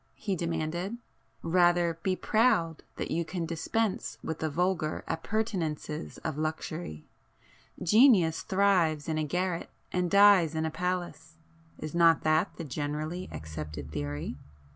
he 0.15 0.35
demanded. 0.35 0.97
"Rather 1.43 1.99
be 2.01 2.15
proud 2.15 2.81
that 2.95 3.11
you 3.11 3.23
can 3.23 3.45
dispense 3.45 4.17
with 4.23 4.39
the 4.39 4.49
vulgar 4.49 5.03
appurtenances 5.07 6.17
of 6.23 6.39
luxury. 6.39 7.07
Genius 7.83 8.41
thrives 8.41 9.07
in 9.07 9.19
a 9.19 9.23
garret 9.23 9.69
and 9.91 10.09
dies 10.09 10.55
in 10.55 10.65
a 10.65 10.71
palace,—is 10.71 11.93
not 11.93 12.23
that 12.23 12.55
the 12.55 12.63
generally 12.63 13.29
accepted 13.31 13.91
theory?" 13.91 14.35